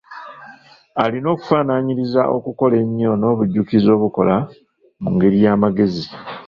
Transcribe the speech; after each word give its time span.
Alina 1.03 1.27
okufaanaanyiriza 1.35 2.21
okukola 2.35 2.75
ennyo 2.83 3.11
n'obujjukizi 3.17 3.89
obukola 3.95 4.35
mu 5.01 5.09
ngeri 5.15 5.37
y'amagezi. 5.45 6.05